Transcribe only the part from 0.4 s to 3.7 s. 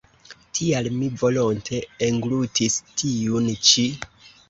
Tial mi volonte englutis tiun